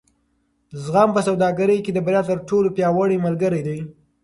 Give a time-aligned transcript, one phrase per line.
[0.83, 3.79] زغم په سوداګرۍ کې د بریا تر ټولو پیاوړی ملګری دی.